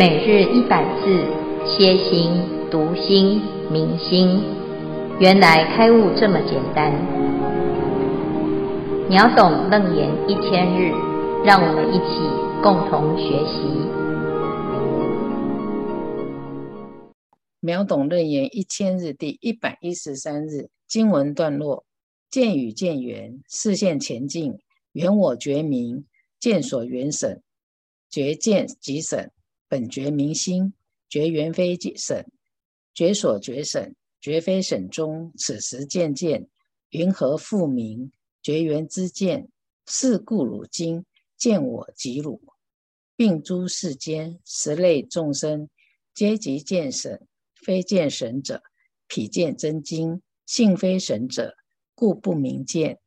[0.00, 1.26] 每日一百字，
[1.66, 2.32] 歇心、
[2.70, 4.40] 读心、明心，
[5.20, 6.90] 原来开悟这么简单。
[9.10, 10.90] 秒懂楞严一千日，
[11.44, 12.14] 让我们一起
[12.62, 13.60] 共同学习。
[17.60, 21.84] 秒懂楞严一千日第一百一十三日经文段落：
[22.30, 24.54] 见与见缘，视线前进，
[24.92, 26.06] 缘我觉明，
[26.38, 27.42] 见所缘审，
[28.08, 29.30] 觉见即审。
[29.70, 30.74] 本觉明心，
[31.08, 32.26] 觉缘非审，
[32.92, 35.32] 觉所觉省，觉非省中。
[35.38, 36.48] 此时见见，
[36.88, 38.10] 云何复明？
[38.42, 39.48] 觉缘之见，
[39.86, 41.04] 是故汝今
[41.36, 42.42] 见我即汝，
[43.14, 45.68] 并诸世间十类众生，
[46.14, 47.24] 皆即见审，
[47.54, 48.64] 非见审者，
[49.06, 51.54] 彼见真经，性非审者，
[51.94, 52.98] 故不明见。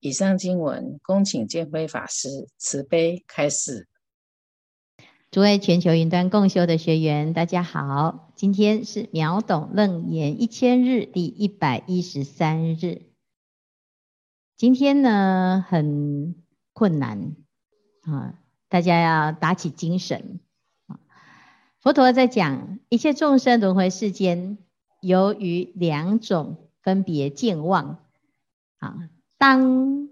[0.00, 3.86] 以上经文，恭请见辉法师慈悲开示。
[5.36, 8.30] 诸位全球云端共修的学员，大家好！
[8.36, 13.02] 今天是秒懂楞严一千日第一百一十三日。
[14.56, 16.36] 今天呢，很
[16.72, 17.36] 困难
[18.00, 18.38] 啊，
[18.70, 20.40] 大家要打起精神。
[21.80, 24.56] 佛陀在讲一切众生轮回世间，
[25.02, 27.98] 由于两种分别见妄
[28.78, 30.08] 啊，当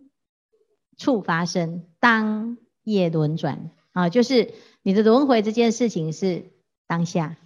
[0.99, 4.53] 处发生，当业轮转啊，就是。
[4.87, 6.53] 你的轮回这件事情是
[6.87, 7.39] 当下，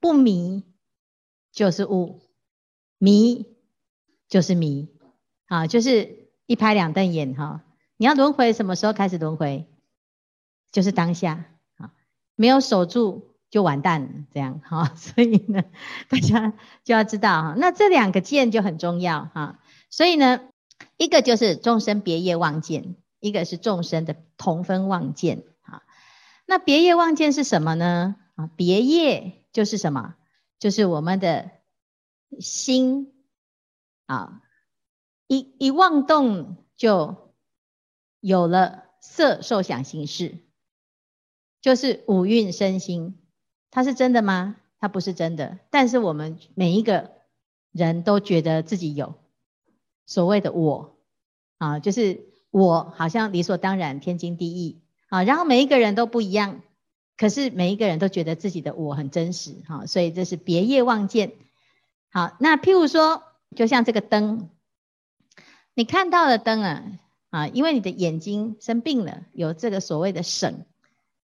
[0.00, 0.64] 不迷
[1.52, 2.22] 就是悟，
[2.96, 3.54] 迷
[4.26, 4.88] 就是迷，
[5.44, 7.62] 啊，就是一拍两瞪眼哈。
[7.98, 9.66] 你要轮回什么时候开始轮回？
[10.72, 11.44] 就是当下
[11.76, 11.92] 啊，
[12.36, 14.92] 没有守住就完蛋，这样哈。
[14.96, 15.62] 所以呢，
[16.08, 19.60] 大家就要知道哈，那这两个见就很重要哈。
[19.90, 20.40] 所以呢，
[20.96, 25.44] 一个就是众生别业妄见，一个是众生的同分妄见。
[26.46, 28.16] 那别业妄见是什么呢？
[28.34, 30.16] 啊，别业就是什么？
[30.58, 31.50] 就是我们的
[32.38, 33.12] 心
[34.06, 34.42] 啊，
[35.26, 37.34] 一一妄动就
[38.20, 40.38] 有了色受想行识，
[41.60, 43.18] 就是五蕴身心。
[43.70, 44.56] 它是真的吗？
[44.78, 45.58] 它不是真的。
[45.70, 47.10] 但是我们每一个
[47.72, 49.14] 人都觉得自己有
[50.06, 50.98] 所谓的我
[51.58, 54.83] 啊，就是我好像理所当然，天经地义。
[55.08, 56.62] 啊，然后每一个人都不一样，
[57.16, 61.32] 可是每一个人都觉得自己的我很真实，哈，所以这是别业望见。
[62.10, 63.22] 好，那譬如说，
[63.56, 64.48] 就像这个灯，
[65.74, 66.84] 你看到的灯啊，
[67.30, 70.66] 啊，因为你的眼睛生病了，有这个所谓的审，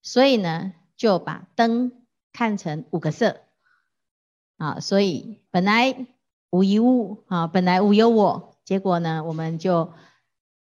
[0.01, 1.91] 所以呢，就把灯
[2.31, 3.41] 看成五个色，
[4.57, 6.07] 啊，所以本来
[6.49, 9.91] 无一物，啊，本来无有我，结果呢，我们就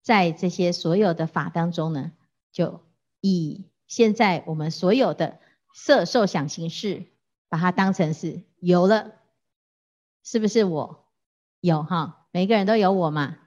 [0.01, 2.13] 在这些所有的法当中呢，
[2.53, 2.81] 就
[3.25, 5.39] 以现在我们所有的
[5.73, 7.06] 色受想行识，
[7.47, 9.13] 把它当成是有了，
[10.25, 11.06] 是不是我
[11.62, 12.28] 有哈？
[12.31, 13.38] 每个人都有我嘛？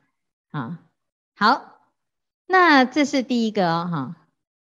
[0.50, 0.82] 啊，
[1.34, 1.82] 好，
[2.46, 4.16] 那这是第一个哦哈。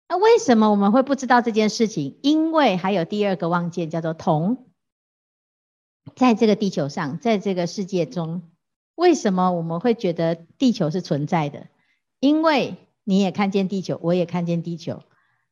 [0.09, 2.19] 那为什么我们会不知道这件事情？
[2.21, 4.67] 因为还有第二个妄见叫做同，
[6.17, 8.51] 在这个地球上，在这个世界中，
[8.95, 11.67] 为什么我们会觉得地球是存在的？
[12.19, 15.01] 因为你也看见地球，我也看见地球。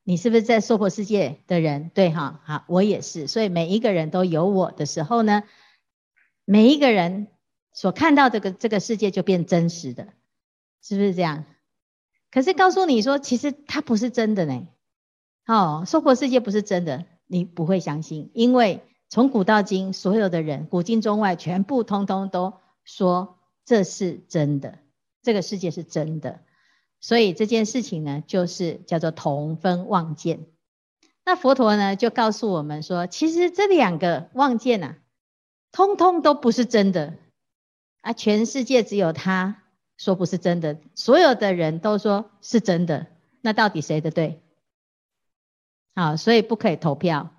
[0.03, 1.89] 你是不是在娑婆世界的人？
[1.93, 3.27] 对哈，好，我也是。
[3.27, 5.43] 所以每一个人都有我的时候呢，
[6.43, 7.27] 每一个人
[7.71, 10.09] 所看到这个这个世界就变真实的，
[10.81, 11.45] 是不是这样？
[12.29, 14.67] 可是告诉你说，其实它不是真的呢。
[15.47, 24.79] 哦，娑婆世界不是真的，你不会相信，因为从古到今，所有的人，古今中外，全部通通都说这是真的，
[25.23, 26.41] 这个世界是真的。
[27.05, 30.47] 所以这件事情呢，就是叫做同分妄见。
[31.23, 34.95] 那佛陀呢，就告诉我们说，其实这两个妄见啊，
[35.71, 37.13] 通通都不是真的
[38.01, 38.13] 啊！
[38.13, 39.61] 全世界只有他
[39.97, 43.05] 说不是真的，所有的人都说是真的。
[43.41, 44.41] 那到底谁的对？
[45.93, 47.35] 好，所以不可以投票。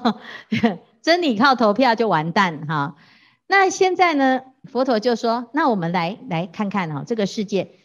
[1.00, 2.98] 真理靠投票就完蛋哈。
[3.46, 7.75] 那现在呢，佛陀就说，那我们来来看看哈，这个世界。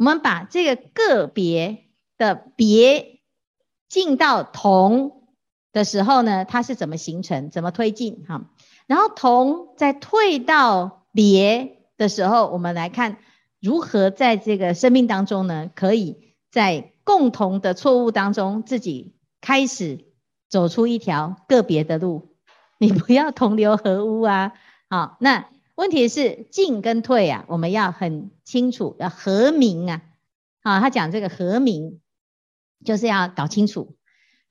[0.00, 1.84] 我们把这个个别
[2.16, 3.20] 的别
[3.86, 5.26] 进到同
[5.74, 8.24] 的时候呢，它是怎么形成、怎么推进？
[8.26, 8.46] 哈，
[8.86, 13.18] 然后同再退到别的时候，我们来看
[13.60, 20.06] 如何在这个生命当中呢，可以在共同的错误当中自己开始
[20.48, 22.34] 走出一条个别的路。
[22.78, 24.54] 你不要同流合污啊！
[24.88, 25.44] 好，那。
[25.80, 30.02] 问题是进跟退啊，我们要很清楚，要和明啊。
[30.62, 32.02] 好，他讲这个和明，
[32.84, 33.96] 就是要搞清楚。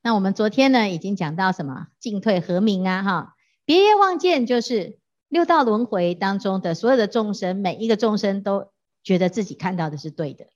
[0.01, 4.97] 那我们昨天呢，已经讲到什么进退和明啊，哈，别业望见就是
[5.27, 8.71] 六道轮回当中的所有的众生，每一个众生都
[9.03, 10.47] 觉得自己看到的是对的，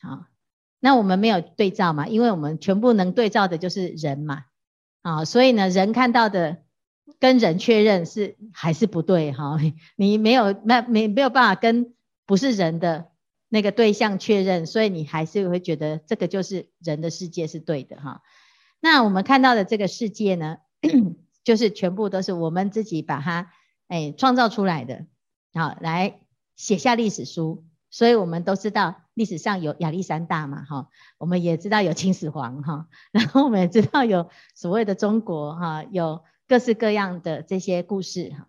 [0.00, 0.26] 好，
[0.78, 4.44] 那我们没有对照嘛，因为我们全部能对照的就是人嘛，
[5.02, 6.58] 啊，所以呢，人看到的
[7.18, 9.56] 跟人确认是还是不对哈，
[9.96, 11.94] 你没有没没没有办法跟
[12.26, 13.10] 不是人的
[13.48, 18.22] 那个对象确认，所以你还是会觉得这个就是人的世界是对的哈。
[18.80, 20.58] 那我们看到的这个世界呢，
[21.44, 23.50] 就是全部都是我们自己把它
[23.88, 25.06] 哎创造出来的，
[25.54, 26.20] 好，来
[26.56, 27.64] 写下历史书。
[27.90, 38.48] 所以我们都知道历史上有亚历山大嘛，哈，我们也知道有秦始皇哈， 然后我们也知道有所谓的中国哈，有各式各样的这些故事哈。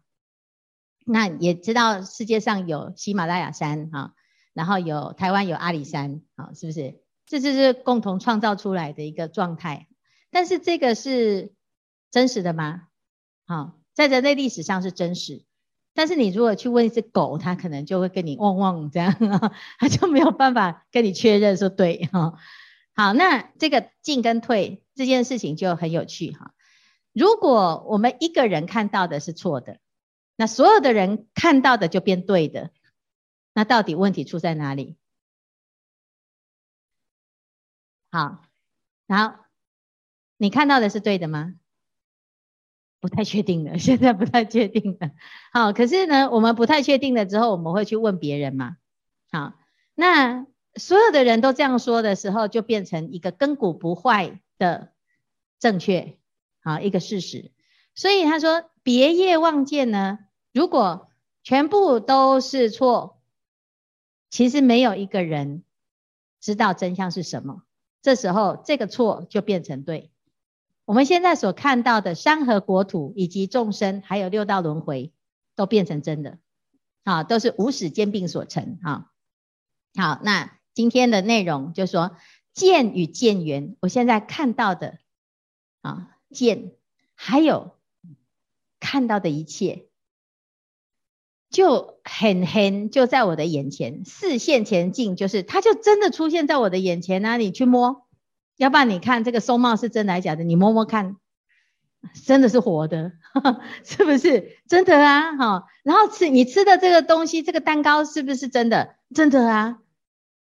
[1.06, 4.14] 那也知道世界上有喜马拉雅山哈，
[4.54, 7.02] 然后有台湾有阿里山，啊，是不是？
[7.26, 9.88] 这就是共同创造出来的一个状态。
[10.32, 11.54] 但是这个是
[12.12, 12.84] 真实的吗？
[13.46, 15.44] 好，在人类历史上是真实。
[15.96, 19.14] 但是你如果去问一只狗，它可能就会跟你汪汪这样，
[19.80, 22.36] 它就没有办法跟你确认说对哈。
[22.94, 26.54] 好，那这个进跟退这件事情就很有趣哈。
[27.20, 29.80] 如果我们一个人看到的是错的，
[30.38, 32.72] 那所有的人看到的就变对的，
[33.54, 34.96] 那到底问题出在哪里？
[38.12, 38.42] 好，
[39.08, 39.38] 然后。
[40.42, 41.56] 你看到的是对的吗？
[43.02, 45.12] 不太确定的， 现在不太确定的。
[45.52, 48.78] 好，可是呢，我们不太确定了之后，我们会去问别人嘛。
[49.34, 49.56] 好，
[49.96, 54.94] 那所有的人都这样说的时候，就变成一个亘古不坏的
[55.60, 56.19] 正确，
[56.70, 57.52] 啊，一个事实。
[57.96, 60.20] 所以他说，别业望见呢，
[60.54, 61.10] 如果
[61.42, 63.20] 全部都是错，
[64.30, 65.64] 其实没有一个人
[66.40, 67.64] 知道真相是什么。
[68.02, 70.12] 这时候，这个错就变成对。
[70.86, 75.12] 我们现在所看到的山河国土，以及众生，还有六道轮回，
[75.56, 76.38] 都变成真的，
[77.04, 79.12] 啊，都是无始兼并所成，啊，
[79.96, 82.16] 好，那今天的内容就说
[82.54, 84.98] 见与见缘，我现在看到的，
[85.82, 86.72] 啊，见，
[87.16, 87.76] 还有
[88.80, 89.88] 看到的一切，
[91.50, 98.06] 就很很就在我的眼前，视线前进，就是它就真的出现在我的眼前啊，你去摸。
[98.58, 100.44] 要不然你看这个松帽是真的还假的？
[100.44, 101.16] 你摸摸看，
[102.26, 105.38] 真的是活的，呵 呵是不是真的啊？
[105.38, 108.96] 哈，然后吃你吃的这个东西，这个蛋糕是不是真的？
[109.16, 109.80] 真的啊，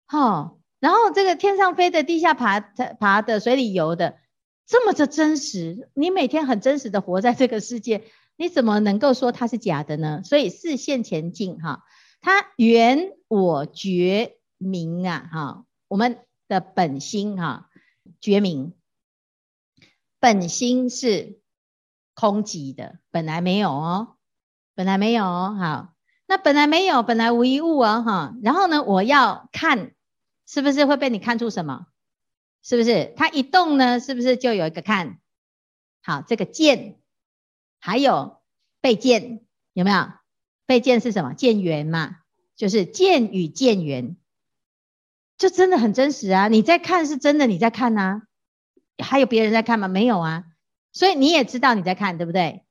[0.06, 0.54] 哈。
[0.78, 4.18] 然后这个天上飞的、地下爬爬的、水里游的，
[4.66, 8.04] 这么的真实，你每天很真实的活在这个世界，
[8.36, 10.22] 你怎么能够说它是假的呢？
[10.24, 11.84] 所以视线前进哈，
[12.20, 16.18] 它缘我觉明啊，哈，我们
[16.48, 17.70] 的本心哈。
[18.20, 18.72] 觉明，
[20.20, 21.40] 本心是
[22.14, 24.16] 空寂的，本来没有哦，
[24.76, 25.56] 本来没有哦。
[25.58, 25.94] 好，
[26.26, 28.34] 那本来没有，本来无一物哦，哈。
[28.44, 29.92] 然后呢，我要看，
[30.46, 31.86] 是不是会被你看出什么？
[32.68, 33.14] 是不是？
[33.16, 35.20] 它一动呢，是不是就有一个看？
[36.02, 36.98] 好，这个见，
[37.78, 38.42] 还有
[38.80, 40.08] 被见，有没有？
[40.66, 41.32] 被见是什么？
[41.32, 42.16] 见缘嘛，
[42.56, 44.16] 就是见与见缘。
[45.38, 46.48] 就真的很真实啊！
[46.48, 48.22] 你在看是真的，你在看呐、啊，
[48.98, 49.86] 还有别人在看吗？
[49.86, 50.46] 没有啊，
[50.92, 52.64] 所以你也知道你在看，对不对？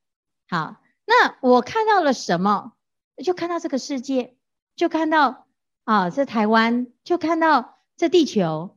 [0.49, 0.75] 好，
[1.05, 2.73] 那我看到了什么？
[3.23, 4.35] 就看到这个世界，
[4.75, 5.47] 就看到
[5.85, 8.75] 啊，这台湾，就看到这地球，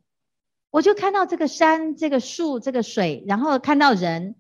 [0.71, 4.37] 我就看到这个山、这个树、这个水，然后看到人，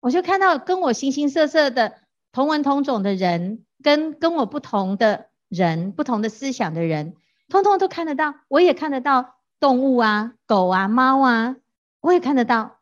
[0.00, 1.98] 我就看到跟我形形色色的
[2.32, 7.14] 同文同种的人，跟跟我不同的人、不同的思想的人。
[7.48, 11.56] 通通都看得到，我也看得到动物啊，狗啊，猫啊，
[12.00, 12.78] 我也看得到。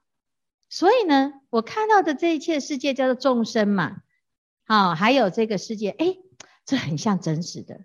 [0.69, 3.99] 所以呢，我看到的这一切世界叫做众生嘛，
[4.66, 6.19] 好，还有这个世界，诶，
[6.64, 7.81] 这很像真实的。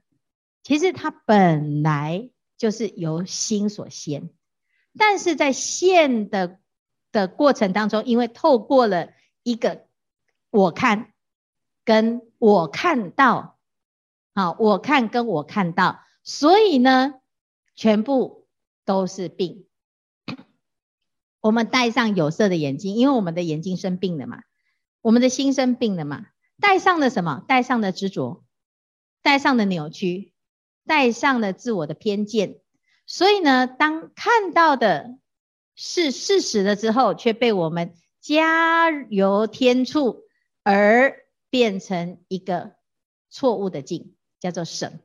[0.63, 4.31] 其实它本来就是由心所现，
[4.98, 6.60] 但是在现的
[7.12, 9.10] 的过程当中，因为透过了
[9.43, 9.88] 一个
[10.50, 11.13] 我看
[11.86, 13.57] 跟我看到，
[14.33, 16.01] 好，我看跟我看到。
[16.24, 17.15] 所以呢，
[17.75, 18.48] 全部
[18.86, 19.65] 都是病。
[21.41, 24.43] 我们戴上有色的眼镜，因为我们的眼睛生病了嘛，
[25.01, 26.27] 我们的心生病了嘛。
[26.60, 27.43] 戴上了什么？
[27.48, 28.43] 戴上了执着，
[29.24, 30.31] 戴上了扭曲，
[30.86, 32.60] 戴上了自我的偏见。
[33.12, 35.18] 所以呢，当看到的
[35.75, 40.24] 是事实了之后，却被我们加油添醋，
[40.63, 42.77] 而变成一个
[43.30, 45.01] 错误的境，叫做省。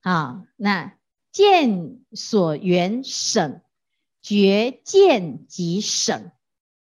[0.00, 0.98] 啊，那
[1.30, 3.60] 见所缘省，
[4.20, 6.32] 觉见即省，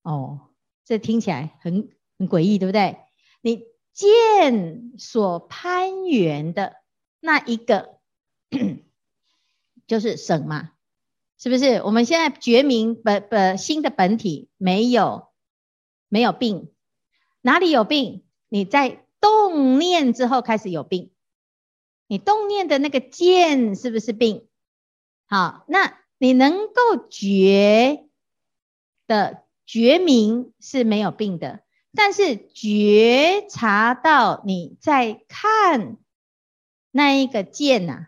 [0.02, 0.50] 哦，
[0.86, 3.00] 这听起来很很诡异，对不对？
[3.42, 6.78] 你见所攀缘的
[7.20, 8.00] 那一个，
[9.88, 10.72] 就是省嘛，
[11.38, 11.82] 是不是？
[11.84, 15.28] 我们现在觉明本本新的本体没有
[16.10, 16.72] 没有病，
[17.42, 18.24] 哪里有病？
[18.50, 21.12] 你在动念之后开始有病，
[22.08, 24.48] 你动念的那个见是不是病？
[25.28, 28.06] 好，那你能够觉
[29.08, 31.62] 的觉明是没有病的，
[31.94, 35.98] 但是觉察到你在看
[36.92, 38.08] 那一个见呐、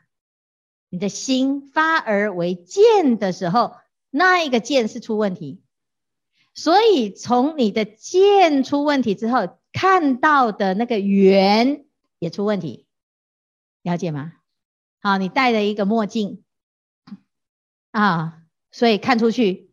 [0.97, 3.75] 你的心发而为箭的时候，
[4.09, 5.61] 那一个箭是出问题。
[6.55, 11.85] 所以从你的箭出问题之后，看到的那个缘
[12.17, 12.87] 也出问题，
[13.83, 14.33] 了解吗？
[14.99, 16.43] 好，你戴了一个墨镜。
[17.91, 19.71] 啊，所以看出去，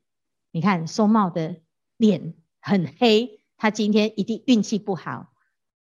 [0.50, 1.56] 你看松茂的
[1.96, 5.32] 脸很黑，他今天一定运气不好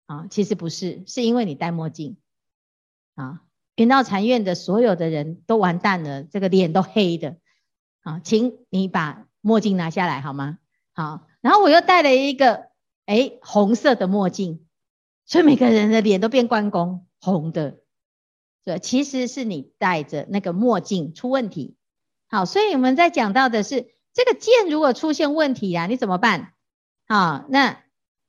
[0.06, 0.28] 啊。
[0.30, 2.18] 其实不是，是因为你戴墨镜
[3.16, 3.43] 啊。
[3.76, 7.36] 圆道禅院的所有的人都完蛋了，这个脸都黑的
[8.02, 10.58] 啊，请你把墨镜拿下来好吗？
[10.92, 12.68] 好，然后我又戴了一个
[13.06, 14.66] 哎红色的墨镜，
[15.26, 17.78] 所以每个人的脸都变关公红的，
[18.64, 21.76] 对，其实是你戴着那个墨镜出问题。
[22.28, 26.52] 好，所以我们在讲到的是这个剑如果出现问题啊，你怎么办？
[27.08, 27.82] 好，那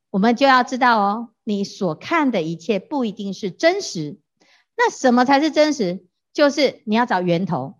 [0.09, 4.19] 我们就要知道哦，你所看的一切不一定是真实。
[4.77, 6.05] 那什么才是真实？
[6.33, 7.75] 就是你要找源头，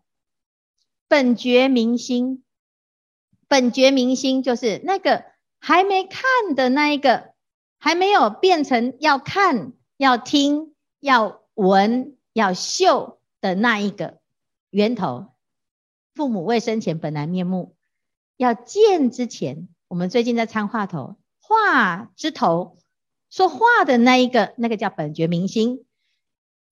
[1.08, 2.44] 本觉明心。
[3.48, 5.24] 本觉明心就是那个
[5.60, 7.34] 还没看的那一个，
[7.78, 14.20] 还没有变成要看、要听、要闻、要嗅的那一个
[14.72, 15.28] 源头。
[16.16, 17.75] 父母未生前本来面目，
[18.38, 22.78] 要见之前，我们最近在参话头，话之头
[23.30, 25.85] 说话的那一个，那个叫本觉明心，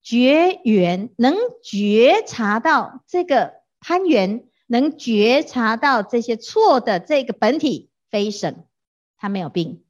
[0.03, 8.65] 觉缘能觉察到这个攀缘，能觉察到这些错的这个本体非省，
[9.17, 9.83] 他没有病。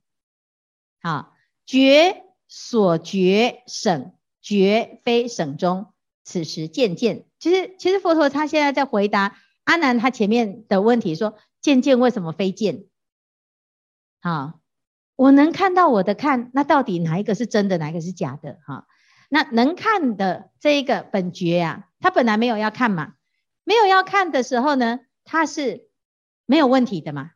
[1.01, 1.33] 好，
[1.65, 5.87] 觉所觉省，觉非省中，
[6.23, 7.25] 此时渐渐。
[7.39, 12.85] 其实，其实佛陀他现在在回答阿难他前面的问题，说“渐渐为什么非见？”
[14.21, 14.59] 好，
[15.15, 18.59] 我能看到我的看，那到底哪一个是真的，哪一个是假的？
[18.65, 18.87] 哈，
[19.33, 23.15] 那能看的这一个本觉呀，他本来没有要看嘛，
[23.63, 25.89] 没有要看的时候呢，他是
[26.45, 27.31] 没有问题的嘛。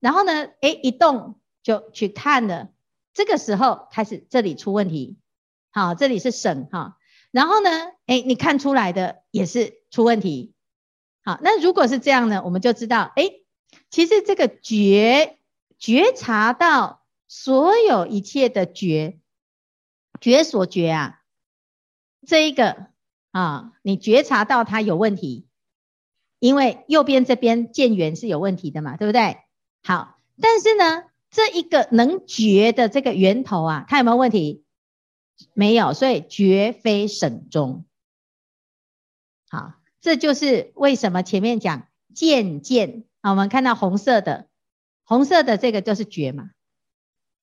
[0.00, 2.70] 然后呢，诶，一动就去看了，
[3.12, 5.18] 这个时候开始这里出问题。
[5.70, 6.96] 好，这里是省哈。
[7.30, 7.70] 然后呢，
[8.06, 10.54] 哎，你看出来的也是出问题。
[11.22, 13.32] 好，那如果是这样呢，我们就知道，哎，
[13.90, 15.38] 其实这个觉
[15.78, 19.20] 觉察到所有一切的觉
[20.22, 21.17] 觉所觉啊，
[22.26, 22.86] 这一个
[23.30, 25.46] 啊，你觉察到它有问题，
[26.38, 29.38] 因为右边这边见缘是有问题的嘛，对不对？
[29.82, 34.64] 好，但是呢，这一个能觉的这个源头啊，它有没有问题？
[35.54, 37.84] 没有，所以绝非省中。
[39.48, 44.48] 好，这就是为什么前面讲渐渐啊，我们看到红色的，
[45.04, 46.50] 红色的这个就是觉嘛。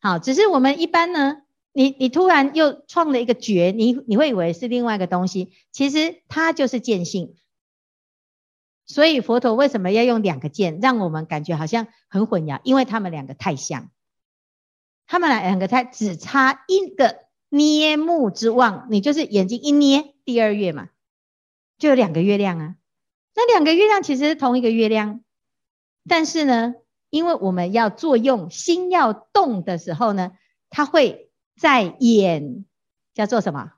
[0.02, 1.42] 好，只是我们一般呢，
[1.76, 7.36] 你你突然又创了一个觉，你你会以为是另外一个东西，其实它就是见性。
[8.86, 12.62] 所以佛陀为什么要用两个见，让我们感觉好像很混淆？
[12.64, 13.92] 因为他们两个太像，
[15.06, 17.26] 他们两个太只差一个。
[17.50, 20.90] 捏目之望，你就是眼睛一捏，第二月嘛，
[21.78, 22.76] 就有两个月亮啊。
[23.34, 25.22] 那两个月亮其实是同一个月亮，
[26.10, 26.74] 但是呢，
[27.10, 30.34] 因为我们要作用，心要动的时候呢，
[30.70, 31.25] 它会
[31.56, 32.66] 在眼
[33.14, 33.74] 叫做什么？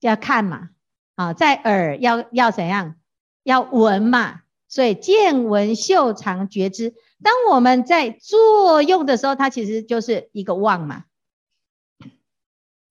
[0.00, 0.70] 要看嘛，
[1.14, 2.96] 啊，在耳要要怎样？
[3.42, 4.42] 要闻嘛。
[4.68, 11.04] 所以见闻嗅尝觉知，当我们在作用的时候，它其实就是一个望嘛。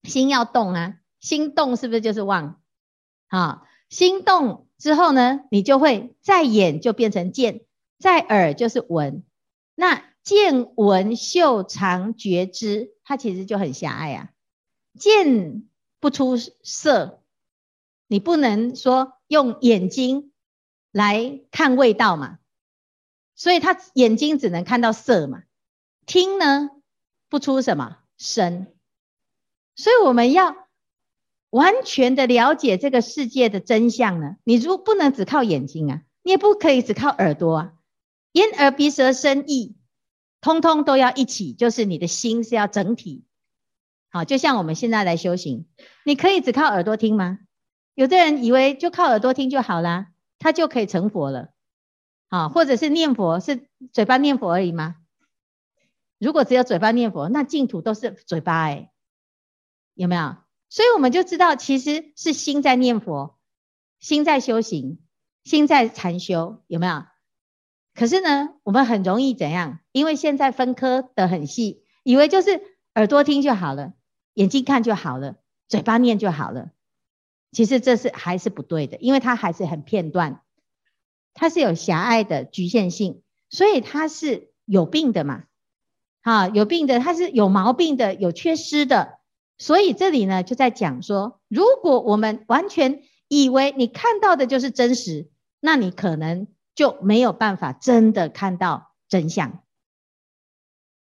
[0.03, 2.61] 心要动啊，心动是不是就是望？
[3.27, 7.61] 好，心动之后呢，你就会在眼就变成见，
[7.97, 9.23] 在耳就是闻。
[9.73, 14.30] 那见闻嗅尝觉知，它其实就很狭隘啊。
[15.00, 17.24] 见不出色，
[18.08, 20.32] 你不能说用眼睛
[20.92, 22.40] 来看味道嘛，
[23.36, 25.44] 所以他眼睛只能看到色嘛。
[26.06, 26.70] 听呢，
[27.30, 28.68] 不出什么声。
[29.75, 30.68] 所以我们要
[31.50, 37.74] 完全的了解这个世界的真相呢，你如不能只靠眼睛啊，你也不可以只靠耳朵啊，
[38.34, 39.78] 眼耳鼻舌身意，
[40.41, 43.24] 通通都要一起，就是你的心是要整体。
[44.10, 45.67] 好，就像我们现在来修行，
[46.03, 47.39] 你可以只靠耳朵听吗？
[47.93, 50.07] 有的人以为就靠耳朵听就好啦，
[50.39, 51.50] 他就可以成佛了。
[52.29, 54.95] 好，或者是念佛，是嘴巴念佛而已吗？
[56.17, 58.89] 如果只有嘴巴念佛，那净土都是嘴巴诶，
[59.93, 60.38] 有没有？
[60.69, 63.38] 所以我们就知道，其实是心在念佛，
[64.00, 65.00] 心在修行，
[65.43, 67.03] 心在禅修，有没有？
[67.93, 69.79] 可是呢，我们很容易怎样？
[69.91, 72.62] 因为现在分科得很细，以为就是
[72.95, 73.93] 耳朵听就好了。
[74.33, 75.36] 眼睛看就好了，
[75.67, 76.71] 嘴巴念就好了。
[77.51, 80.41] 其实这是还是不对的，因为它还是很片段，
[81.33, 85.43] 它是有狭隘的局限性，所以它是有病的嘛。
[86.21, 89.19] 哈，有病的，它是有毛病的，有缺失的。
[89.57, 95.29] 所以这里呢，就在讲说，如果我们完全以为你看到的就是真实，
[95.60, 99.63] 那你可能就没有办法真的看到真相。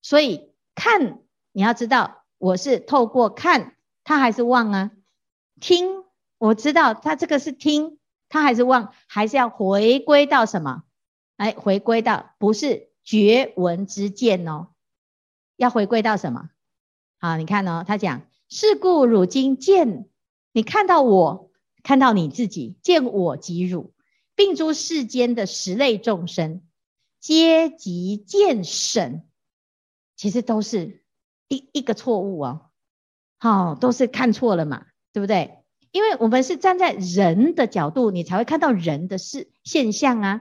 [0.03, 1.21] 所以看，
[1.53, 2.23] 你要知道。
[2.39, 4.91] 我是透过看，他还是忘啊？
[5.59, 6.05] 听，
[6.37, 10.83] 我知道他这个是听，他还是忘，还是要回归到什么？
[11.39, 14.69] 哎，回归到不是觉闻之见哦，
[15.57, 16.51] 要回归到什么？
[17.19, 20.07] 好，你看哦，他讲，是故汝今见，
[20.53, 21.51] 你看到我，
[21.83, 23.95] 看到你自己，见我即汝，
[24.37, 26.63] 并诸世间的十类众生，
[27.19, 29.25] 皆即见审，
[30.15, 31.03] 其实都是。
[31.49, 32.71] 一一个错误哦，
[33.39, 35.63] 好，都是看错了嘛，对不对？
[35.93, 40.41] 因为我们是站在人的角度，你才会看到人的事现象啊。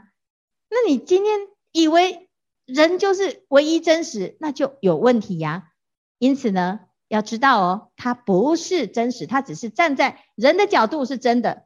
[0.67, 2.27] 那你今天以为
[2.65, 5.73] 人就是唯一真实，那就有问题呀。
[6.17, 11.64] 因此呢，要知道哦，它不是真实，它只是站在人的角度是真的。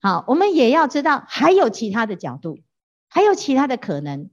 [0.00, 2.60] 好，我们也要知道还有其他的角度，
[3.08, 4.30] 还有其他的可能，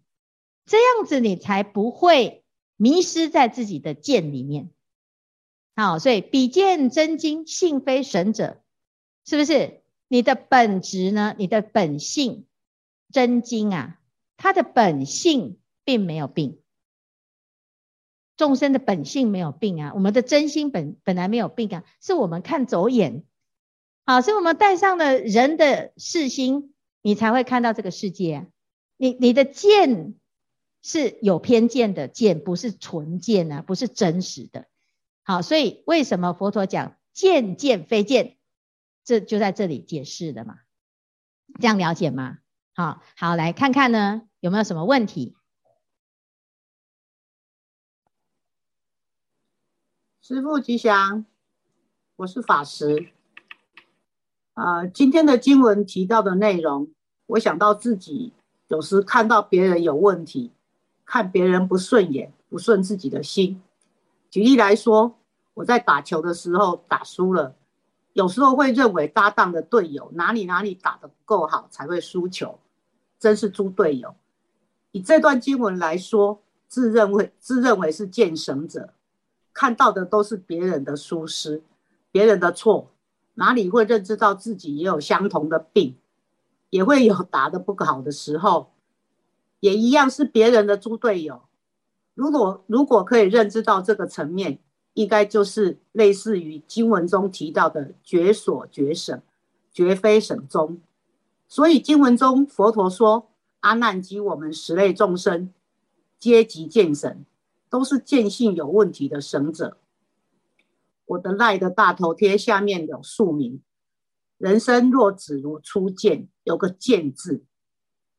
[0.65, 2.43] 这样子你才不会。
[2.79, 4.69] 迷失在自己的见里面，
[5.75, 8.61] 好，所以比见真经，性非神者，
[9.25, 9.81] 是不是？
[10.07, 11.33] 你的本质呢？
[11.39, 12.45] 你的本性
[13.11, 13.99] 真经啊，
[14.37, 16.61] 它的本性并没有病。
[18.35, 23.23] 众生的本性没有病啊，我们的真心本本来没有病啊，是我们看走眼，
[24.07, 28.47] 好，是我们带上了人的视心，你才会看到这个世界。
[28.97, 30.15] 你你的见。
[30.83, 34.67] 是有偏见的见，不是纯见啊，不是真实的。
[35.21, 38.37] 好，所以为什么佛陀讲见见非见，
[39.03, 40.59] 这就在这里解释的嘛。
[41.59, 42.37] 这样了解吗？
[42.73, 45.35] 好，好，来看看呢，有没有什么问题？
[50.21, 51.25] 师父吉祥，
[52.15, 53.11] 我是法师。
[54.57, 56.87] 啊、今天的经文提到的内容，
[57.27, 58.33] 我想到自己
[58.69, 60.51] 有时看到别人有问题。
[61.05, 63.61] 看别人不顺眼，不顺自己的心。
[64.31, 65.15] 举例来说，
[65.53, 67.55] 我在打球的时候打输了，
[68.13, 72.57] 有时候会认为搭档的队友哪里哪里打得不够好才会输球，
[73.19, 74.15] 真是猪队友。
[74.91, 78.89] 以这段经文来说，自认为自认为是见审者，
[79.53, 81.61] 看到的都是别人的疏失，
[82.11, 82.89] 别人的错，
[83.39, 85.95] 哪里会认知到自己也有相同的病，
[86.71, 88.71] 也会有打得不好的时候。
[89.59, 91.43] 也一样是别人的猪队友。
[92.15, 94.57] 如果如果可以认知到这个层面，
[94.93, 99.21] 应该就是类似于经文中提到的觉所觉审，
[99.71, 100.79] 绝非审宗。
[101.47, 105.53] 所以经文中佛陀说，阿难及我们十类众生，
[106.19, 107.23] 皆即见神，
[107.69, 109.77] 都是见性有问题的神者。
[111.07, 113.63] 我的赖的大头贴下面有署名：
[114.37, 117.45] 人生若只如初见，有个见字。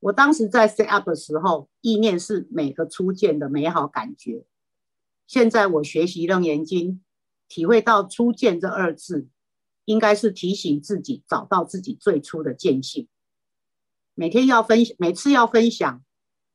[0.01, 4.47] 我当时在 set up 的时候，意念是每个初见的美好感觉。
[5.27, 7.05] 现在我学习楞严经，
[7.47, 9.29] 体会到初见这二字，
[9.85, 13.07] 应该是提醒自己找到自己最初的见性。
[14.15, 16.03] 每天要分，每次要分享，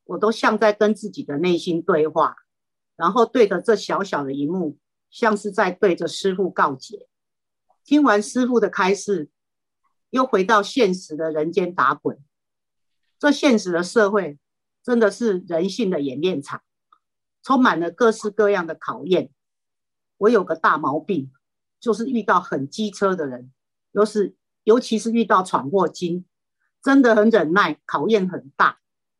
[0.05, 2.37] 我都像在跟自己的内心对话，
[2.95, 4.77] 然后对着这小小的一幕，
[5.13, 7.07] 像是在对着师父告解。
[7.85, 9.29] 听完师父的开示，
[10.09, 12.17] 又回到现实的人间打滚。
[13.19, 14.39] 这现实的社会
[14.81, 16.63] 真的是人性的演练场，
[17.43, 19.29] 充满了各式各样的考验。
[20.17, 21.31] 我有个大毛病，
[21.79, 23.53] 就是遇到很机车的人，
[23.91, 26.25] 尤是尤其是遇到闯祸精，
[26.81, 28.79] 真的很忍耐，考验很大。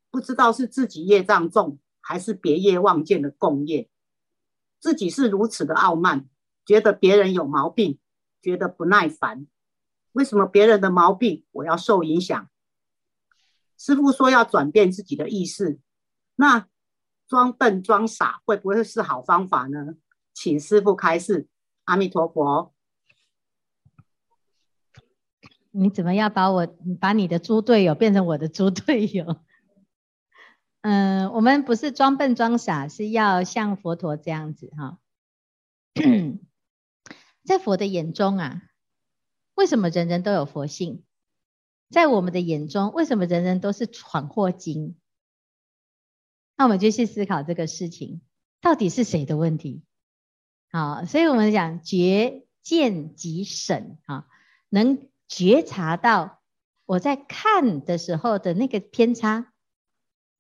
[0.10, 3.90] 不知道是自己业障重，还是别业妄见的共业，
[4.84, 6.28] 自己是如此的傲慢，
[6.66, 8.00] 觉得别人有毛病，
[8.42, 9.48] 觉得不耐烦。
[10.12, 12.50] 为什么别人的毛病我要受影响？
[13.78, 15.80] 师傅说要转变自己的意识，
[16.36, 16.68] 那
[17.30, 19.96] 装笨装傻会不会是好方法呢？
[20.34, 21.48] 请师傅开示。
[21.86, 22.74] 阿弥陀佛。
[25.72, 26.68] 你怎么要把我
[27.00, 29.38] 把你的猪队友变成我的猪队友？
[30.84, 35.00] 嗯，我们不是装笨装傻，是要像佛陀这样子哈。
[37.44, 38.62] 在佛的眼中啊，
[39.56, 41.04] 为什么人人都有佛性？
[41.90, 44.96] 在我们的眼中，为什么人人都是闯祸精？
[46.58, 48.22] 那我们就去思考这个事情，
[48.62, 49.84] 到底是谁的问题？
[50.72, 54.28] 好，所以我们讲觉见即审啊，
[54.70, 55.10] 能。
[55.30, 56.44] 觉察到
[56.86, 59.53] 我在看的时候的那个偏差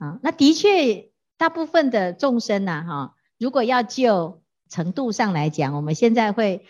[0.03, 6.65] 啊，那的确大部分的众生呐，哈，如果要就程度上来讲，我们现在会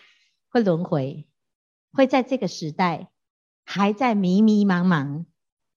[0.50, 1.28] 会轮回，
[1.91, 3.10] 会在这个时代
[3.65, 5.26] 还在迷迷茫茫，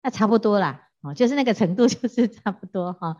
[0.02, 3.16] 那差不多啦，哦，就是那个程度就是差不多哈，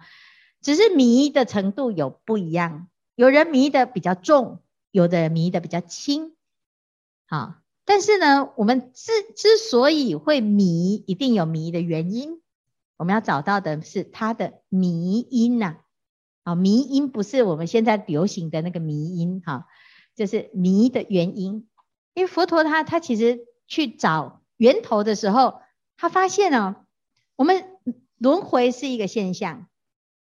[0.60, 6.36] 只是迷的程度有不一样，有人迷的比较重，有的迷的比较轻，
[7.26, 7.54] 好。
[7.86, 12.42] 但是呢，我们之之所以会迷，一定有迷的原因。
[12.96, 15.76] 我们要找到的是它的迷因呐。
[16.42, 19.66] 啊，迷因不是我们现在流行的那个迷因哈，
[20.14, 21.68] 就是迷的原因。
[22.14, 25.60] 因为佛陀他他其实去找源头的时候，
[25.96, 26.86] 他发现哦，
[27.34, 27.64] 我们
[28.16, 29.66] 轮回是一个现象。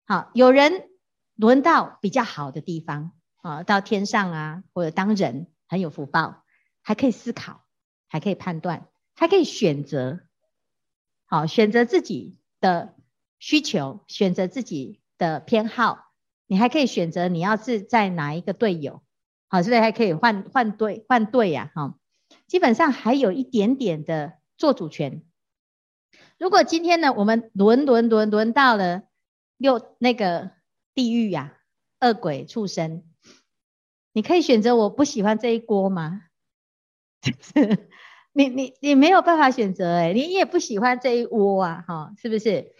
[0.05, 0.89] 好，有人
[1.35, 6.43] 轮到比较好的地方啊，到天上啊，或者当人很有福报。
[6.85, 7.63] 还可以思考，
[8.09, 10.19] 还可以判断，还可以选择，
[11.23, 12.95] 好，选择自己的
[13.39, 16.13] 需求，选择自己的偏好。
[16.47, 19.03] 你还可以选择你要是在哪一个队友，
[19.49, 21.99] 好，所以还可以换换队换队呀，哈。
[22.47, 25.23] 基本上还有一点点的做主权。
[26.39, 29.03] 如果今天呢，我们轮轮轮轮到了
[29.57, 30.51] 六那个
[30.93, 31.57] 地狱呀，
[31.99, 33.03] 恶鬼畜生，
[34.13, 36.21] 你可以选择我不喜欢这一锅吗？
[38.33, 42.73] 你你你没有办法选择哎，你也不喜欢这一窝啊哈，是不是？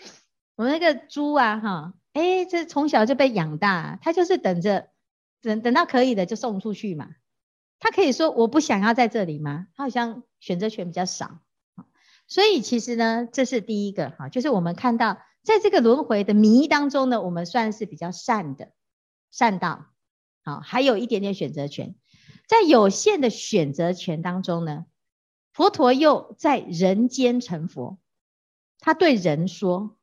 [0.55, 4.89] 我们那个猪啊哈，哎，这从小就被养大，它就是等着
[5.41, 7.09] 等等到可以的就送出去嘛。
[7.79, 9.67] 它可以说我不想要在这里吗？
[9.75, 11.39] 它好像选择权比较少。
[12.27, 18.71] 所以其实呢，这是第一个哈，就是我们看到在这个轮回的迷当中呢，我们算是比较善的
[19.29, 19.87] 善道，
[20.43, 21.95] 好，还有一点点选择权。
[22.47, 24.85] 在有限的选择权当中呢，
[25.53, 27.97] 佛陀又在人间成佛。
[28.79, 29.95] 他对人说：“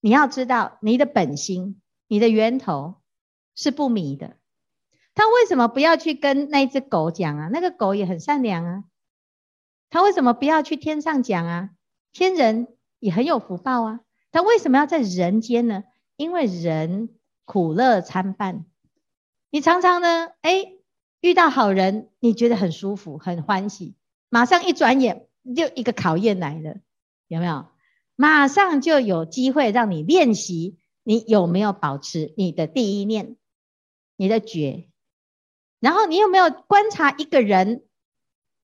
[0.00, 2.96] 你要知道，你的本心，你的源头
[3.54, 4.36] 是不迷的。
[5.14, 7.48] 他为什么不要去跟那只狗讲啊？
[7.52, 8.84] 那个狗也很善良啊。
[9.88, 11.70] 他为什么不要去天上讲啊？
[12.12, 14.00] 天人也很有福报啊。
[14.32, 15.84] 他为什么要在人间呢？
[16.16, 17.10] 因为人
[17.44, 18.66] 苦乐参半。
[19.50, 20.72] 你常常呢，哎。”
[21.22, 23.94] 遇到好人，你觉得很舒服、很欢喜，
[24.30, 26.76] 马上一转眼就一个考验来了，
[27.28, 27.66] 有没有？
[28.16, 33.36] 马上就有机会让你练习，你有没有保持你的第一念、
[34.16, 34.88] 你的觉？
[35.80, 37.84] 然后你有没有观察一个人，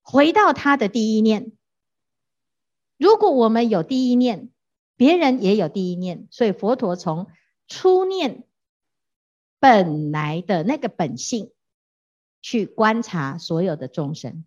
[0.01, 1.53] 回到他的第一念？
[2.97, 4.49] 如果我们有第一念，
[4.97, 7.27] 别人也有第一念，所以佛陀从
[7.69, 8.45] 初念
[9.59, 11.53] 本来的那个本性。
[12.43, 14.45] 去观察所有的众生。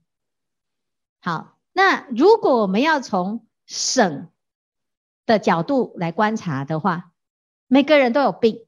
[1.21, 4.29] 好，那如果我们要从省
[5.25, 7.11] 的角度来观察的话，
[7.67, 8.65] 每个人都有病，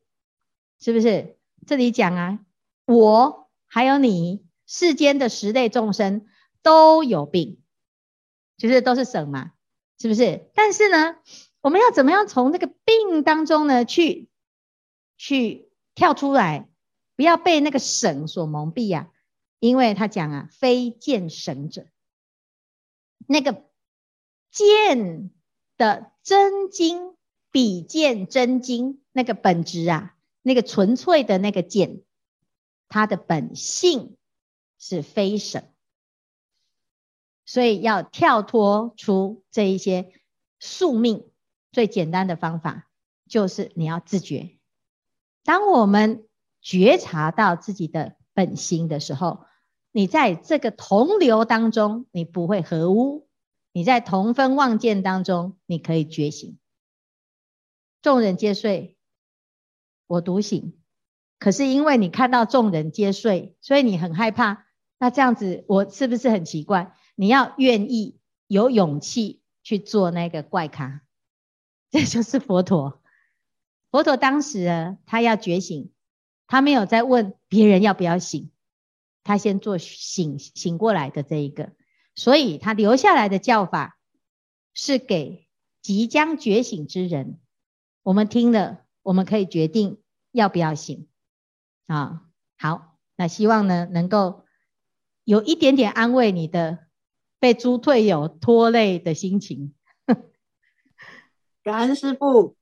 [0.79, 1.37] 是不是？
[1.65, 2.39] 这里讲啊，
[2.85, 6.27] 我还有你，世间的十类众生
[6.61, 7.61] 都有病，
[8.57, 9.53] 就是都是省嘛，
[9.97, 10.49] 是不是？
[10.53, 11.15] 但是呢，
[11.61, 14.29] 我们要怎么样从这个病当中呢，去
[15.17, 16.67] 去跳出来，
[17.15, 19.13] 不要被那个省所蒙蔽呀、啊。
[19.59, 21.85] 因为他讲啊，非见省者，
[23.31, 23.63] 那个
[24.51, 25.31] 见
[25.77, 27.15] 的真经
[27.49, 32.01] 比见真经那个本质啊，那个纯粹的那个见，
[32.89, 34.17] 它的本性
[34.77, 35.71] 是非神，
[37.45, 40.11] 所以要跳脱出这一些
[40.59, 41.31] 宿命，
[41.71, 42.89] 最简单的方法
[43.29, 44.57] 就是你要自觉。
[45.45, 46.27] 当我们
[46.59, 49.45] 觉察到自己的本心的时候，
[49.91, 53.27] 你在这个同流当中，你不会合污；
[53.73, 56.57] 你在同分妄见当中，你可以觉醒。
[58.01, 58.97] 众人皆睡，
[60.07, 60.77] 我独醒。
[61.39, 64.67] 可是因为你看到众人皆睡，所以你很害怕。
[64.99, 66.95] 那这样子，我是不是很奇怪？
[67.15, 71.01] 你要愿意有勇气去做那个怪咖，
[71.89, 73.01] 这就是佛陀。
[73.89, 75.91] 佛陀当时呢，他要觉醒，
[76.47, 78.51] 他没有在问别人要不要醒，
[79.23, 81.73] 他先做醒醒过来的这一个，
[82.15, 83.97] 所以他留下来的教法
[84.73, 85.47] 是给
[85.81, 87.39] 即将觉醒之人。
[88.03, 91.07] 我们听了，我们可以决定要不要醒
[91.87, 92.27] 啊。
[92.57, 94.45] 好，那希望呢能够
[95.23, 96.87] 有一点点安慰你的
[97.39, 99.75] 被猪队友拖累的心情。
[101.63, 102.57] 感恩师父。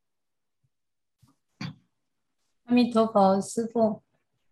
[2.66, 4.04] 阿弥陀佛，师父。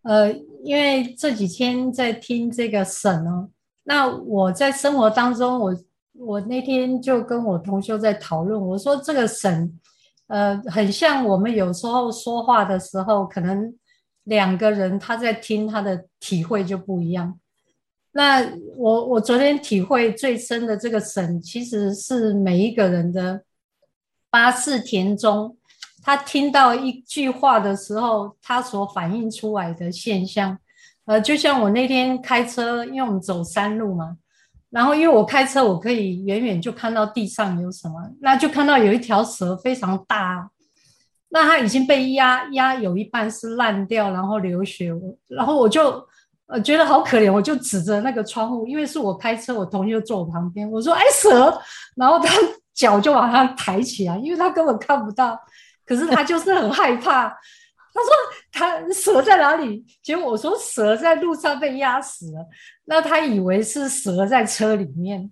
[0.07, 0.31] 呃，
[0.63, 3.49] 因为这几天在听这个神哦，
[3.83, 5.75] 那我在生活当中，我
[6.13, 9.77] 我那天就跟我同修在讨论，我说这个神，
[10.27, 13.75] 呃，很像我们有时候说话的时候，可能
[14.23, 17.37] 两个人他在听，他的体会就不一样。
[18.13, 18.41] 那
[18.77, 23.43] 我我昨天体会最深的这个神，其实是每一个人的。
[24.29, 25.55] 八四田中，
[26.03, 30.57] 他听到一句话的时候，他所反映出来的现象，
[31.05, 34.15] 呃，就像我那天开车，因为我们走山路嘛，
[34.69, 40.49] 然后因为我开车，我可以远远就看到地上有什么，那就看到有一条蛇非常大，
[41.29, 44.93] 那它已经被压压有一半是烂掉，然后流血，
[45.27, 46.01] 然后我就
[46.45, 51.59] 呃觉得好可怜，我就指着那个窗户，因为是我开车，我同学坐我旁边，我说：“哎，蛇！”
[51.97, 52.33] 然后他。
[52.77, 55.35] 脚就往上抬起来，因为他根本看不到，
[55.87, 57.29] 可是他就是很害怕。
[57.97, 58.11] 他说
[58.51, 62.45] ：“他蛇在哪里？”结果我说：“蛇在路上被压死了。”
[62.85, 65.31] 那他以为是蛇在车里面。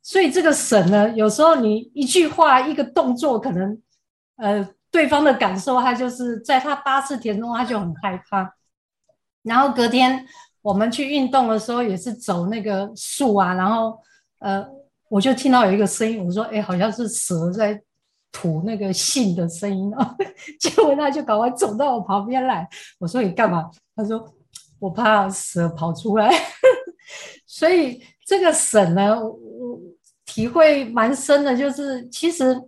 [0.00, 3.82] 所以这个神呢，有时候你一句话、一个动作，可能
[4.36, 8.54] 呃对方的感受，他就是在他八次田中，他就很害怕。
[9.42, 10.24] 然后隔天
[10.62, 13.98] 我们去运动的时候，也是走那个树啊，然后
[14.38, 14.64] 呃。
[15.10, 17.80] 我就听到有一个声音，我说：“哎，好像是蛇在
[18.34, 20.16] 吐那个信的声音哦。
[20.58, 22.68] ”结果他就赶快走到我旁边来。
[22.98, 24.22] 我说：“你干嘛？”他说
[24.80, 26.28] ：“我怕蛇跑出来。
[27.46, 29.80] ”所以这个省呢，我
[30.26, 32.60] 体会蛮深的，就是其实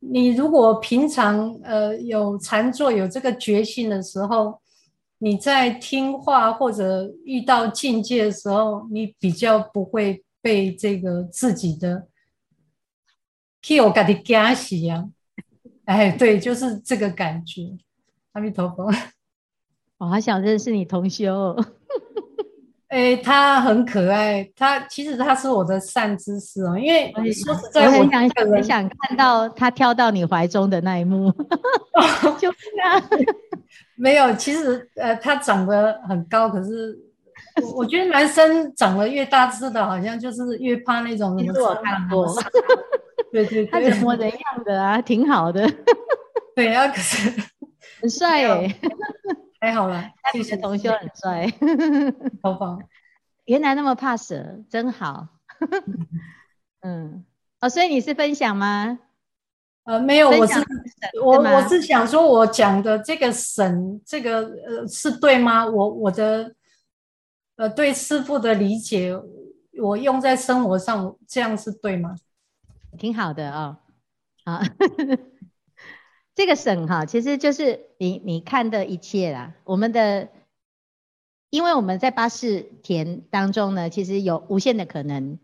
[0.00, 4.58] 你如果平常呃有禅坐有这个觉性的时候，
[5.18, 10.24] 你在听话或者遇到境界的时候，你比较不会。
[10.44, 12.06] 被这个自己的
[13.64, 15.04] kill 给的惊死啊！
[15.86, 17.62] 哎，对，就是这个感觉。
[18.32, 18.92] 阿弥陀佛，
[19.96, 21.56] 我好想认识你同修。
[22.88, 26.78] 哎，他很可爱，他其实他是我的善知识哦。
[26.78, 31.32] 因为说实在，我很想很想看到他跳到你怀中的那一幕。
[32.38, 33.00] 就是啊，
[33.96, 36.98] 没有，其实呃，他长得很高，可是。
[37.62, 41.68] 我我觉得男生长得越大只的，好像就是越怕那种什么。
[41.68, 42.26] 我看过，
[43.34, 45.68] 对对对，他怎么怎样的啊，挺好的。
[46.54, 47.28] 对啊，可是
[48.00, 48.78] 很帅哎，
[49.60, 51.52] 还好啦，谢谢同修很帅。
[52.42, 52.80] 好棒，
[53.46, 55.26] 原来那么怕蛇，真好。
[56.82, 57.24] 嗯，
[57.60, 59.00] 哦，所以你是分享吗？
[59.82, 60.64] 呃，没有，我是
[61.20, 65.66] 我我是想说，我讲的这个神，这个呃是对吗？
[65.66, 66.54] 我我的。
[67.56, 69.12] 呃，对师傅的理解，
[69.80, 72.12] 我用在生活上，这样是对吗？
[72.98, 73.78] 挺好的哦。
[74.44, 74.62] 啊，
[76.34, 79.54] 这个省哈，其实就是你你看的一切啦。
[79.64, 80.28] 我们的，
[81.50, 85.38] 因为我们在八识田当中呢，其实有无限的可能。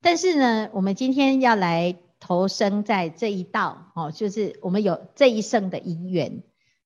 [0.00, 6.42] 但是呢，我们今天要来投生在这一道哦，就是我们有这一生的因缘，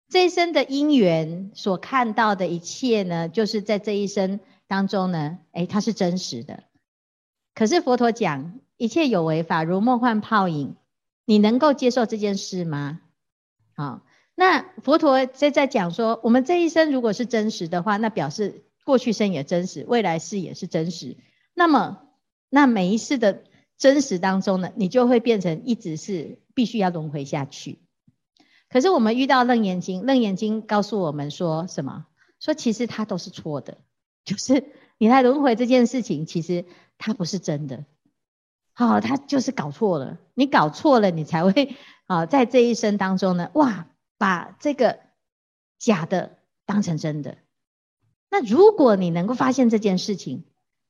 [0.09, 4.41] 这一生的因缘所看到的一切呢，就是在这一生。
[4.71, 6.63] 当中呢，诶，它是真实的。
[7.57, 10.75] 可是佛陀讲，一切有为法如梦幻泡影，
[11.27, 13.03] 你能够接受这件事吗？
[13.77, 14.01] 好，
[14.35, 21.19] 那佛陀在在讲说，我们这一生如果是真实的话，那表示过去生也真实，未来世也是真实。
[21.53, 22.09] 那么，
[22.49, 23.45] 那每一世的
[23.77, 27.81] 真实当中呢，你就会变成一直是必须要轮回下去。
[28.71, 32.07] 可是我们遇到楞严经，楞严经告诉我们说什么？
[32.41, 33.77] 说其实它都是错的。
[34.25, 36.65] 就是你来轮回这件事情，其实
[36.97, 37.85] 它不是真的，
[38.87, 40.19] 好，它就是搞错了。
[40.33, 45.01] 你搞错了，你才会啊，在这一生当中呢，哇，把这个
[45.79, 47.37] 假的当成真的。
[48.31, 50.47] 那如果你能够发现这件事情，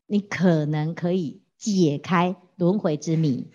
[0.06, 3.50] 你可能可以解开轮回之谜。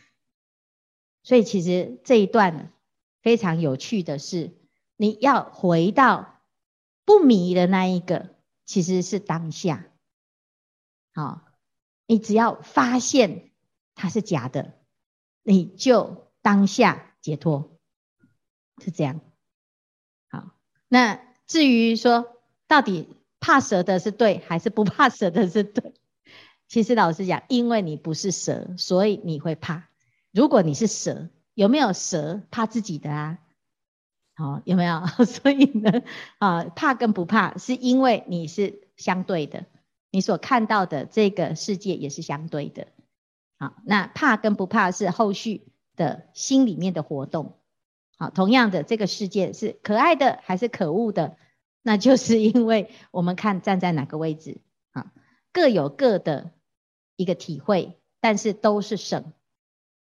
[1.23, 2.73] 所以其实这一段
[3.21, 4.51] 非常有趣的是，
[4.97, 6.41] 你要回到
[7.05, 8.35] 不迷的那一个。
[8.65, 9.85] 其实是当下，
[11.13, 11.43] 好，
[12.07, 13.51] 你只要发现
[13.95, 14.73] 它是假的，
[15.41, 17.79] 你就当下解脱，
[18.83, 19.21] 是这样。
[20.29, 20.51] 好
[20.87, 23.07] 那至于说到底
[23.39, 25.93] 怕蛇的是对还是不怕蛇的是对？
[26.67, 29.89] 其实老实讲，因为你不是蛇，所以你会怕。
[30.31, 33.39] 如果你是蛇，有没有蛇怕自己的啊？
[34.33, 35.05] 好，有没有？
[35.25, 36.03] 所以呢，
[36.39, 39.65] 啊，怕跟不怕，是因为你是相对的，
[40.11, 42.87] 你所看到的这个世界也是相对的。
[43.57, 47.59] 好，那怕跟不怕是后续的心里面的活动。
[48.17, 51.37] 好，同样的，这个世界是可爱的还是可恶的？
[51.81, 55.11] 那就是因为我们看站在哪个位置啊，
[55.51, 56.51] 各有各的
[57.15, 59.33] 一个体会，但是都是神，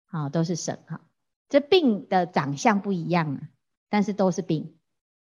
[0.05, 1.01] 好，都是神哈。
[1.49, 3.49] 这病的长相不一样啊。
[3.87, 4.75] 但是都是病，